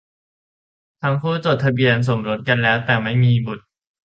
[1.01, 3.63] ทั้งคู่จดทะเบียนสมรสกันแล้ว แต่ไม่มีบุตร